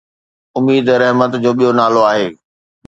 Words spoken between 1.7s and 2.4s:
نالو آهي